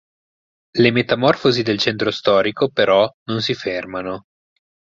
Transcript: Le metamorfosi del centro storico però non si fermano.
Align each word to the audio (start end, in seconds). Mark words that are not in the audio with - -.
Le 0.79 0.89
metamorfosi 0.89 1.61
del 1.61 1.77
centro 1.77 2.09
storico 2.09 2.69
però 2.71 3.07
non 3.25 3.39
si 3.43 3.53
fermano. 3.53 4.23